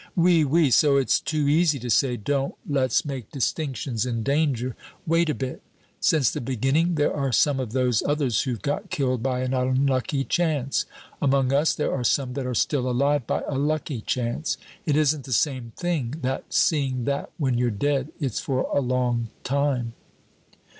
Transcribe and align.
"Oui, 0.17 0.43
oui; 0.43 0.71
so 0.71 0.97
it's 0.97 1.19
too 1.19 1.47
easy 1.47 1.77
to 1.77 1.91
say, 1.91 2.17
'Don't 2.17 2.55
let's 2.67 3.05
make 3.05 3.29
distinctions 3.31 4.03
in 4.03 4.23
danger!' 4.23 4.75
Wait 5.05 5.29
a 5.29 5.35
bit. 5.35 5.61
Since 5.99 6.31
the 6.31 6.41
beginning, 6.41 6.95
there 6.95 7.13
are 7.13 7.31
some 7.31 7.59
of 7.59 7.71
those 7.71 8.01
others 8.01 8.41
who've 8.41 8.63
got 8.63 8.89
killed 8.89 9.21
by 9.21 9.41
an 9.41 9.53
unlucky 9.53 10.23
chance; 10.23 10.85
among 11.21 11.53
us 11.53 11.75
there 11.75 11.93
are 11.93 12.03
some 12.03 12.33
that 12.33 12.47
are 12.47 12.55
still 12.55 12.89
alive 12.89 13.27
by 13.27 13.41
a 13.47 13.53
lucky 13.59 14.01
chance. 14.01 14.57
It 14.87 14.95
isn't 14.97 15.25
the 15.25 15.33
same 15.33 15.71
thing, 15.77 16.15
that, 16.23 16.51
seeing 16.51 17.03
that 17.03 17.29
when 17.37 17.59
you're 17.59 17.69
dead, 17.69 18.11
it's 18.19 18.39
for 18.39 18.63
a 18.75 18.81
long 18.81 19.27
time." 19.43 19.93